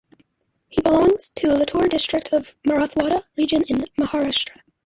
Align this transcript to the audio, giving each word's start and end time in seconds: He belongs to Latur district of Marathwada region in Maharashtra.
He 0.67 0.81
belongs 0.81 1.29
to 1.35 1.49
Latur 1.53 1.87
district 1.87 2.33
of 2.33 2.55
Marathwada 2.67 3.21
region 3.37 3.61
in 3.67 3.85
Maharashtra. 3.99 4.61